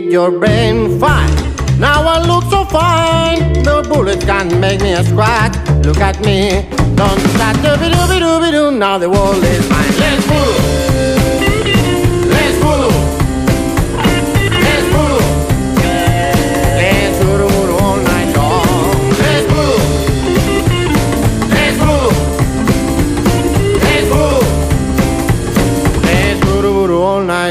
Will 0.00 0.12
your 0.12 0.30
brain. 0.30 0.98
Fine. 0.98 1.34
Now 1.78 2.02
I 2.06 2.24
look 2.24 2.44
so 2.44 2.64
fine. 2.64 3.52
The 3.62 3.86
bullets 3.88 4.24
can't 4.24 4.58
make 4.58 4.80
me 4.80 4.92
a 4.92 5.04
scratch. 5.04 5.54
Look 5.84 5.98
at 5.98 6.20
me. 6.24 6.66
Don't 6.94 7.20
start 7.34 7.56
dooby 7.56 7.90
dooby 7.92 8.18
dooby 8.20 8.50
doo. 8.50 8.70
Now 8.70 8.98
the 8.98 9.10
world 9.10 9.42
is 9.44 9.68
mine. 9.68 9.94
Let's 9.98 10.26
move. 10.30 10.58
Let's 12.30 12.62
move. 12.64 13.12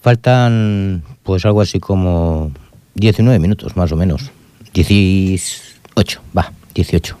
Faltan 0.00 1.02
pues 1.22 1.44
algo 1.44 1.60
así 1.60 1.78
como 1.80 2.52
19 2.94 3.38
minutos 3.38 3.76
más 3.76 3.92
o 3.92 3.96
menos. 3.96 4.30
18, 4.72 6.22
va, 6.36 6.52
18. 6.74 7.16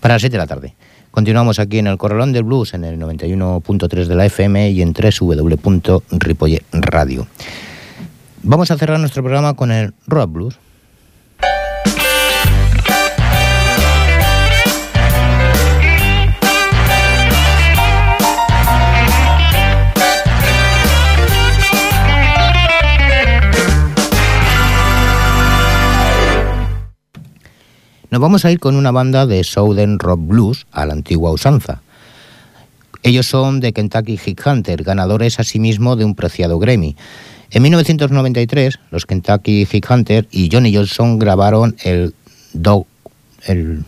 Para 0.00 0.14
las 0.14 0.22
7 0.22 0.32
de 0.32 0.38
la 0.38 0.46
tarde. 0.46 0.74
Continuamos 1.10 1.58
aquí 1.58 1.78
en 1.78 1.86
el 1.86 1.96
Corralón 1.96 2.32
del 2.32 2.42
Blues 2.42 2.74
en 2.74 2.84
el 2.84 2.98
91.3 2.98 4.04
de 4.04 4.14
la 4.14 4.26
FM 4.26 4.70
y 4.70 4.82
en 4.82 4.92
www.ripolleradio. 4.92 7.26
Vamos 8.48 8.70
a 8.70 8.78
cerrar 8.78 9.00
nuestro 9.00 9.24
programa 9.24 9.54
con 9.54 9.72
el 9.72 9.92
Rock 10.06 10.30
Blues. 10.30 10.58
Nos 28.10 28.20
vamos 28.20 28.44
a 28.44 28.52
ir 28.52 28.60
con 28.60 28.76
una 28.76 28.92
banda 28.92 29.26
de 29.26 29.42
Southern 29.42 29.98
Rock 29.98 30.20
Blues 30.22 30.68
a 30.70 30.86
la 30.86 30.92
antigua 30.92 31.32
usanza. 31.32 31.82
Ellos 33.02 33.26
son 33.26 33.58
de 33.58 33.72
Kentucky 33.72 34.16
Hit 34.16 34.40
Hunter, 34.46 34.84
ganadores 34.84 35.40
asimismo 35.40 35.96
de 35.96 36.04
un 36.04 36.14
preciado 36.14 36.60
Grammy. 36.60 36.94
En 37.50 37.62
1993, 37.62 38.78
los 38.90 39.06
Kentucky 39.06 39.66
Hit 39.66 39.86
Hunter 39.88 40.26
y 40.30 40.48
Johnny 40.50 40.74
Johnson 40.74 41.18
grabaron 41.18 41.76
el 41.84 42.14
Dog, 42.52 42.86
el 43.46 43.84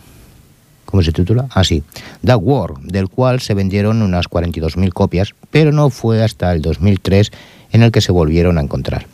¿cómo 0.85 1.03
se 1.03 1.11
titula? 1.11 1.47
Ah, 1.51 1.63
sí, 1.63 1.83
Dog 2.21 2.47
War, 2.47 2.73
del 2.81 3.09
cual 3.09 3.41
se 3.41 3.53
vendieron 3.53 4.01
unas 4.01 4.27
42.000 4.27 4.91
copias, 4.93 5.35
pero 5.51 5.71
no 5.71 5.89
fue 5.89 6.23
hasta 6.23 6.51
el 6.53 6.61
2003 6.61 7.31
en 7.71 7.83
el 7.83 7.91
que 7.91 8.01
se 8.01 8.11
volvieron 8.11 8.57
a 8.57 8.61
encontrar. 8.61 9.05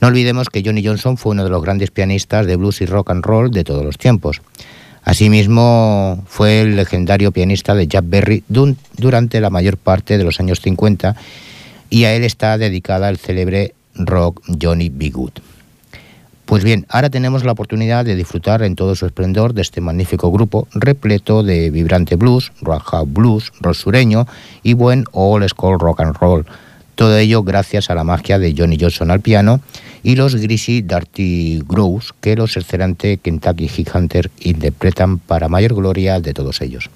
No 0.00 0.08
olvidemos 0.08 0.48
que 0.48 0.62
Johnny 0.64 0.84
Johnson 0.84 1.16
fue 1.16 1.32
uno 1.32 1.44
de 1.44 1.50
los 1.50 1.62
grandes 1.62 1.90
pianistas 1.90 2.46
de 2.46 2.56
blues 2.56 2.80
y 2.80 2.86
rock 2.86 3.10
and 3.10 3.24
roll 3.24 3.50
de 3.50 3.64
todos 3.64 3.84
los 3.84 3.98
tiempos. 3.98 4.40
Asimismo, 5.02 6.22
fue 6.26 6.62
el 6.62 6.76
legendario 6.76 7.32
pianista 7.32 7.74
de 7.74 7.86
Jack 7.86 8.04
Berry 8.06 8.44
durante 8.48 9.40
la 9.40 9.50
mayor 9.50 9.76
parte 9.76 10.16
de 10.16 10.24
los 10.24 10.40
años 10.40 10.60
50 10.60 11.16
y 11.90 12.04
a 12.04 12.14
él 12.14 12.24
está 12.24 12.58
dedicada 12.58 13.08
el 13.08 13.18
célebre 13.18 13.74
rock 13.94 14.42
Johnny 14.60 14.88
B. 14.88 15.10
Good. 15.10 15.32
Pues 16.46 16.62
bien, 16.62 16.84
ahora 16.90 17.08
tenemos 17.08 17.44
la 17.44 17.52
oportunidad 17.52 18.04
de 18.04 18.16
disfrutar 18.16 18.62
en 18.62 18.76
todo 18.76 18.94
su 18.94 19.06
esplendor 19.06 19.54
de 19.54 19.62
este 19.62 19.80
magnífico 19.80 20.30
grupo 20.30 20.68
repleto 20.74 21.42
de 21.42 21.70
vibrante 21.70 22.16
blues, 22.16 22.52
rock 22.60 23.04
blues, 23.06 23.52
rock 23.60 23.74
sureño 23.74 24.26
y 24.62 24.74
buen 24.74 25.04
old 25.12 25.48
school 25.48 25.78
rock 25.80 26.00
and 26.00 26.16
roll 26.16 26.44
todo 26.94 27.18
ello 27.18 27.42
gracias 27.42 27.90
a 27.90 27.94
la 27.94 28.04
magia 28.04 28.38
de 28.38 28.54
Johnny 28.56 28.78
Johnson 28.80 29.10
al 29.10 29.20
piano 29.20 29.60
y 30.02 30.14
los 30.14 30.36
Greasy 30.36 30.82
Dirty 30.82 31.60
Grows 31.66 32.14
que 32.20 32.36
los 32.36 32.56
excelentes 32.56 33.18
Kentucky 33.20 33.68
Hit 33.68 33.90
Hunter 33.94 34.30
interpretan 34.40 35.18
para 35.18 35.48
mayor 35.48 35.74
gloria 35.74 36.20
de 36.20 36.34
todos 36.34 36.60
ellos. 36.60 36.90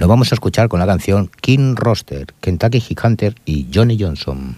Lo 0.00 0.08
vamos 0.08 0.32
a 0.32 0.34
escuchar 0.34 0.70
con 0.70 0.80
la 0.80 0.86
canción 0.86 1.30
King 1.42 1.74
Roster, 1.76 2.28
Kentucky 2.40 2.96
Hunter 3.04 3.34
y 3.44 3.66
Johnny 3.70 3.98
Johnson. 4.00 4.56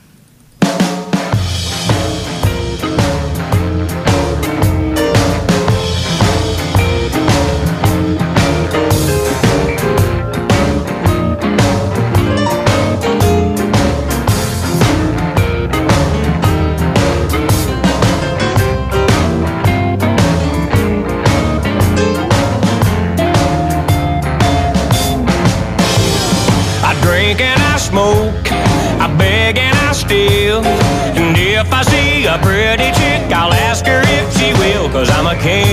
Hey. 35.42 35.71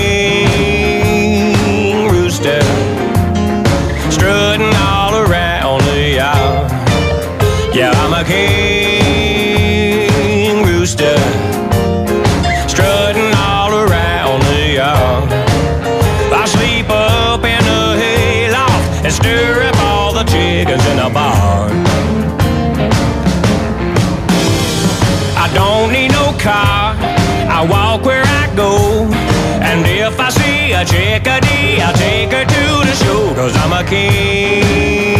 Cause 33.40 33.56
I'm 33.56 33.72
a 33.72 33.82
king 33.88 35.19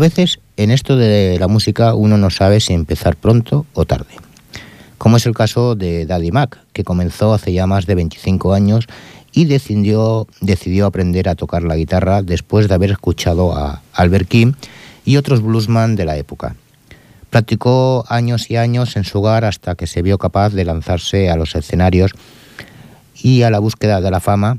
veces 0.00 0.40
en 0.56 0.72
esto 0.72 0.96
de 0.96 1.38
la 1.38 1.46
música 1.46 1.94
uno 1.94 2.18
no 2.18 2.30
sabe 2.30 2.58
si 2.58 2.72
empezar 2.72 3.14
pronto 3.16 3.66
o 3.74 3.84
tarde, 3.84 4.16
como 4.98 5.16
es 5.16 5.26
el 5.26 5.34
caso 5.34 5.76
de 5.76 6.06
Daddy 6.06 6.32
Mac, 6.32 6.58
que 6.72 6.82
comenzó 6.82 7.32
hace 7.32 7.52
ya 7.52 7.68
más 7.68 7.86
de 7.86 7.94
25 7.94 8.52
años 8.52 8.86
y 9.32 9.44
decidió, 9.44 10.26
decidió 10.40 10.86
aprender 10.86 11.28
a 11.28 11.36
tocar 11.36 11.62
la 11.62 11.76
guitarra 11.76 12.22
después 12.22 12.66
de 12.66 12.74
haber 12.74 12.90
escuchado 12.90 13.56
a 13.56 13.82
Albert 13.92 14.26
King 14.26 14.54
y 15.04 15.16
otros 15.16 15.42
bluesman 15.42 15.94
de 15.94 16.04
la 16.04 16.16
época. 16.16 16.56
Practicó 17.30 18.04
años 18.08 18.50
y 18.50 18.56
años 18.56 18.96
en 18.96 19.04
su 19.04 19.20
hogar 19.20 19.44
hasta 19.44 19.76
que 19.76 19.86
se 19.86 20.02
vio 20.02 20.18
capaz 20.18 20.50
de 20.50 20.64
lanzarse 20.64 21.30
a 21.30 21.36
los 21.36 21.54
escenarios 21.54 22.12
y 23.22 23.42
a 23.42 23.50
la 23.50 23.60
búsqueda 23.60 24.00
de 24.00 24.10
la 24.10 24.20
fama 24.20 24.58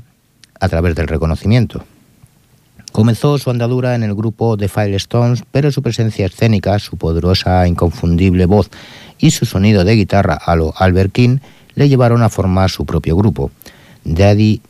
a 0.58 0.68
través 0.68 0.94
del 0.94 1.08
reconocimiento. 1.08 1.84
Comenzó 2.92 3.38
su 3.38 3.48
andadura 3.48 3.94
en 3.94 4.02
el 4.02 4.14
grupo 4.14 4.58
The 4.58 4.68
Firestones, 4.68 5.44
pero 5.50 5.72
su 5.72 5.80
presencia 5.80 6.26
escénica, 6.26 6.78
su 6.78 6.98
poderosa, 6.98 7.66
inconfundible 7.66 8.44
voz 8.44 8.68
y 9.18 9.30
su 9.30 9.46
sonido 9.46 9.84
de 9.84 9.96
guitarra 9.96 10.34
a 10.34 10.54
lo 10.56 10.74
Albert 10.76 11.10
King 11.10 11.38
le 11.74 11.88
llevaron 11.88 12.22
a 12.22 12.28
formar 12.28 12.70
su 12.70 12.84
propio 12.84 13.16
grupo, 13.16 13.50
Daddy 14.04 14.60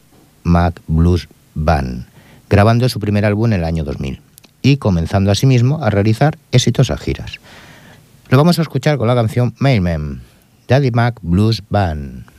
Mac 0.44 0.80
Blues 0.86 1.28
Band, 1.56 2.06
grabando 2.48 2.88
su 2.88 3.00
primer 3.00 3.24
álbum 3.24 3.46
en 3.46 3.54
el 3.54 3.64
año 3.64 3.82
2000 3.82 4.20
y 4.62 4.76
comenzando 4.76 5.32
asimismo 5.32 5.82
a 5.82 5.90
realizar 5.90 6.38
exitosas 6.52 7.00
giras. 7.00 7.40
Lo 8.28 8.38
vamos 8.38 8.60
a 8.60 8.62
escuchar 8.62 8.98
con 8.98 9.08
la 9.08 9.16
canción 9.16 9.52
Mailman, 9.58 10.22
Daddy 10.68 10.92
Mac 10.92 11.18
Blues 11.22 11.62
Band. 11.68 12.31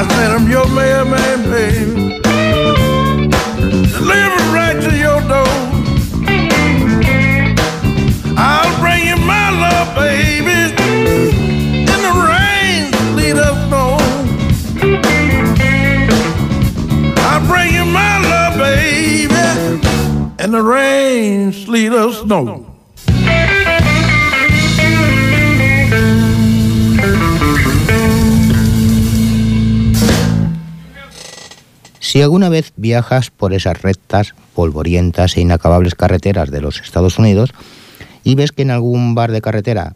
I 0.00 0.08
said, 0.08 0.30
I'm 0.30 0.48
your 0.50 0.66
man, 0.68 1.10
man, 1.10 1.42
babe. 1.50 2.22
Deliver 3.92 4.42
right 4.50 4.80
to 4.80 4.96
your 4.96 5.20
door. 5.28 5.54
I'll 8.34 8.80
bring 8.80 9.04
you 9.06 9.16
my 9.26 9.50
love, 9.50 9.94
baby. 9.94 10.72
In 11.80 12.00
the 12.06 12.14
rain, 12.30 12.90
lead 13.14 13.36
up 13.36 13.56
snow. 13.68 13.98
I'll 17.18 17.46
bring 17.46 17.74
you 17.74 17.84
my 17.84 18.20
love, 18.22 18.56
baby. 18.56 19.34
In 20.42 20.50
the 20.52 20.62
rain, 20.62 21.52
sleet 21.52 21.92
or 21.92 22.10
snow. 22.14 22.64
Si 32.10 32.20
alguna 32.20 32.48
vez 32.48 32.72
viajas 32.76 33.30
por 33.30 33.54
esas 33.54 33.82
rectas, 33.82 34.34
polvorientas 34.56 35.36
e 35.36 35.42
inacabables 35.42 35.94
carreteras 35.94 36.50
de 36.50 36.60
los 36.60 36.80
Estados 36.80 37.20
Unidos 37.20 37.50
y 38.24 38.34
ves 38.34 38.50
que 38.50 38.62
en 38.62 38.72
algún 38.72 39.14
bar 39.14 39.30
de 39.30 39.40
carretera 39.40 39.94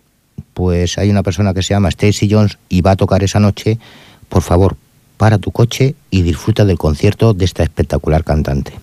pues 0.52 0.96
hay 0.96 1.10
una 1.10 1.24
persona 1.24 1.52
que 1.54 1.64
se 1.64 1.74
llama 1.74 1.88
Stacy 1.88 2.30
Jones 2.30 2.56
y 2.68 2.82
va 2.82 2.92
a 2.92 2.96
tocar 2.96 3.24
esa 3.24 3.40
noche, 3.40 3.80
por 4.28 4.42
favor, 4.42 4.76
para 5.16 5.38
tu 5.38 5.50
coche 5.50 5.96
y 6.08 6.22
disfruta 6.22 6.64
del 6.64 6.78
concierto 6.78 7.34
de 7.34 7.46
esta 7.46 7.64
espectacular 7.64 8.22
cantante, 8.22 8.74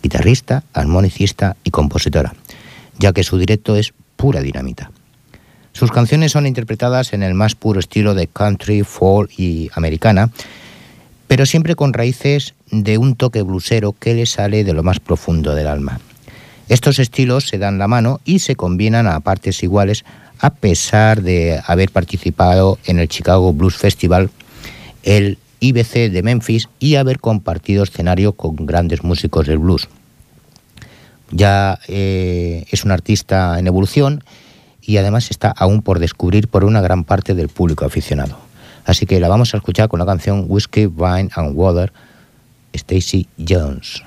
guitarrista, 0.00 0.62
armonicista 0.72 1.56
y 1.64 1.72
compositora, 1.72 2.36
ya 3.00 3.12
que 3.12 3.24
su 3.24 3.36
directo 3.36 3.74
es 3.74 3.92
pura 4.14 4.42
dinamita. 4.42 4.92
Sus 5.72 5.90
canciones 5.90 6.30
son 6.30 6.46
interpretadas 6.46 7.14
en 7.14 7.24
el 7.24 7.34
más 7.34 7.56
puro 7.56 7.80
estilo 7.80 8.14
de 8.14 8.28
country, 8.28 8.84
folk 8.84 9.36
y 9.36 9.72
americana, 9.74 10.30
pero 11.30 11.46
siempre 11.46 11.76
con 11.76 11.92
raíces 11.92 12.54
de 12.72 12.98
un 12.98 13.14
toque 13.14 13.42
blusero 13.42 13.92
que 13.92 14.14
le 14.14 14.26
sale 14.26 14.64
de 14.64 14.72
lo 14.72 14.82
más 14.82 14.98
profundo 14.98 15.54
del 15.54 15.68
alma. 15.68 16.00
Estos 16.68 16.98
estilos 16.98 17.46
se 17.46 17.56
dan 17.56 17.78
la 17.78 17.86
mano 17.86 18.20
y 18.24 18.40
se 18.40 18.56
combinan 18.56 19.06
a 19.06 19.20
partes 19.20 19.62
iguales 19.62 20.04
a 20.40 20.50
pesar 20.50 21.22
de 21.22 21.60
haber 21.64 21.92
participado 21.92 22.80
en 22.84 22.98
el 22.98 23.06
Chicago 23.06 23.52
Blues 23.52 23.76
Festival, 23.76 24.28
el 25.04 25.38
IBC 25.60 26.10
de 26.10 26.22
Memphis 26.24 26.68
y 26.80 26.96
haber 26.96 27.20
compartido 27.20 27.84
escenario 27.84 28.32
con 28.32 28.56
grandes 28.66 29.04
músicos 29.04 29.46
del 29.46 29.58
blues. 29.58 29.88
Ya 31.30 31.78
eh, 31.86 32.64
es 32.72 32.84
un 32.84 32.90
artista 32.90 33.56
en 33.60 33.68
evolución 33.68 34.24
y 34.82 34.96
además 34.96 35.30
está 35.30 35.54
aún 35.56 35.82
por 35.82 36.00
descubrir 36.00 36.48
por 36.48 36.64
una 36.64 36.80
gran 36.80 37.04
parte 37.04 37.36
del 37.36 37.50
público 37.50 37.84
aficionado. 37.84 38.49
Así 38.84 39.06
que 39.06 39.20
la 39.20 39.28
vamos 39.28 39.54
a 39.54 39.58
escuchar 39.58 39.88
con 39.88 40.00
la 40.00 40.06
canción 40.06 40.46
Whiskey, 40.48 40.86
Wine 40.86 41.30
and 41.34 41.56
Water, 41.56 41.92
Stacy 42.72 43.28
Jones. 43.38 44.02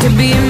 could 0.00 0.16
be 0.16 0.49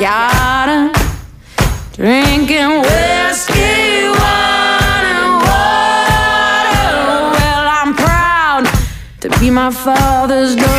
you. 0.00 0.92
Drinking 1.92 2.82
whiskey, 2.82 4.08
wine, 4.10 5.06
and 5.14 5.34
water. 5.46 6.94
Oh, 7.06 7.30
well, 7.32 7.66
I'm 7.68 7.94
proud 7.94 8.64
to 9.20 9.28
be 9.38 9.50
my 9.50 9.70
father's 9.70 10.56
daughter. 10.56 10.73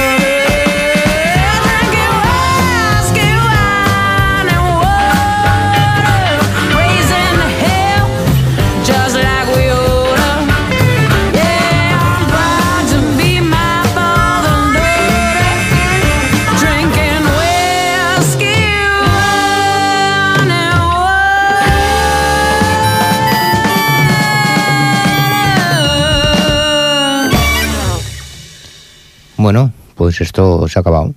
Bueno, 29.46 29.72
pues 29.94 30.22
esto 30.22 30.68
se 30.68 30.80
ha 30.80 30.82
acabado. 30.82 31.14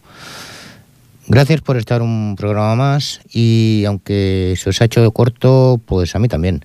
Gracias 1.28 1.62
por 1.62 1.78
estar 1.78 2.02
un 2.02 2.36
programa 2.36 2.74
más 2.74 3.22
y 3.32 3.84
aunque 3.86 4.52
se 4.58 4.68
os 4.68 4.82
ha 4.82 4.84
hecho 4.84 5.10
corto, 5.12 5.80
pues 5.86 6.14
a 6.14 6.18
mí 6.18 6.28
también. 6.28 6.62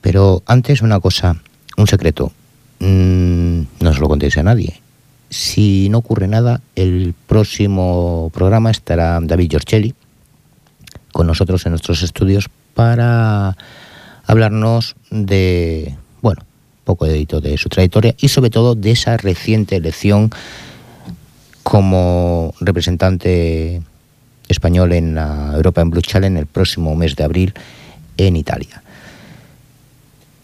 Pero 0.00 0.42
antes 0.46 0.80
una 0.80 1.00
cosa, 1.00 1.36
un 1.76 1.86
secreto. 1.86 2.32
Mm, 2.78 3.60
no 3.80 3.90
os 3.90 3.98
lo 3.98 4.08
contéis 4.08 4.38
a 4.38 4.42
nadie. 4.44 4.80
Si 5.28 5.90
no 5.90 5.98
ocurre 5.98 6.26
nada, 6.26 6.62
el 6.74 7.14
próximo 7.26 8.30
programa 8.32 8.70
estará 8.70 9.20
David 9.20 9.50
Giorcelli 9.50 9.94
con 11.12 11.26
nosotros 11.26 11.66
en 11.66 11.72
nuestros 11.72 12.02
estudios 12.02 12.48
para 12.72 13.58
hablarnos 14.24 14.96
de, 15.10 15.96
bueno, 16.22 16.46
poco 16.84 17.04
de, 17.04 17.26
de 17.26 17.58
su 17.58 17.68
trayectoria 17.68 18.14
y 18.18 18.28
sobre 18.28 18.48
todo 18.48 18.74
de 18.74 18.92
esa 18.92 19.18
reciente 19.18 19.76
elección 19.76 20.30
como 21.64 22.54
representante 22.60 23.82
español 24.48 24.92
en 24.92 25.16
la 25.16 25.50
Europa 25.54 25.80
en 25.80 25.90
Blue 25.90 26.02
Challenge 26.02 26.38
el 26.38 26.46
próximo 26.46 26.94
mes 26.94 27.16
de 27.16 27.24
abril 27.24 27.54
en 28.16 28.36
Italia. 28.36 28.82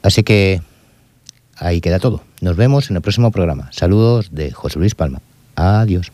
Así 0.03 0.25
que 0.25 0.63
ahí 1.57 1.81
queda 1.81 2.01
todo. 2.01 2.23
Nos 2.41 2.57
vemos 2.57 2.91
en 2.91 2.97
el 2.97 3.03
próximo 3.03 3.31
programa. 3.31 3.69
Saludos 3.71 4.31
de 4.33 4.51
José 4.51 4.79
Luis 4.79 4.95
Palma. 4.95 5.21
Adiós. 5.55 6.11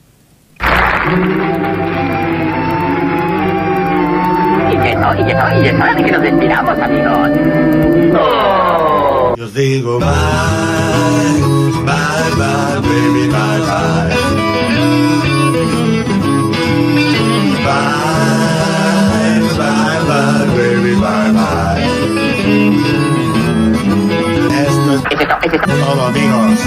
Esto 24.67 24.95
es 24.95 25.63
todo, 25.63 26.07
amigos. 26.07 26.61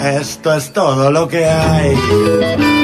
Esto 0.00 0.54
es 0.54 0.72
todo 0.72 1.10
lo 1.10 1.28
que 1.28 1.44
hay. 1.46 2.75